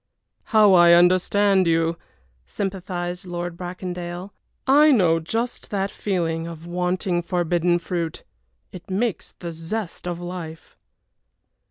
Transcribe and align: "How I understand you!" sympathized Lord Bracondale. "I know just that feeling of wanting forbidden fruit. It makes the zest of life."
"How 0.45 0.73
I 0.73 0.93
understand 0.93 1.67
you!" 1.67 1.95
sympathized 2.47 3.27
Lord 3.27 3.55
Bracondale. 3.55 4.33
"I 4.65 4.89
know 4.91 5.19
just 5.19 5.69
that 5.69 5.91
feeling 5.91 6.47
of 6.47 6.65
wanting 6.65 7.21
forbidden 7.21 7.77
fruit. 7.77 8.23
It 8.71 8.89
makes 8.89 9.33
the 9.33 9.51
zest 9.51 10.07
of 10.07 10.19
life." 10.19 10.75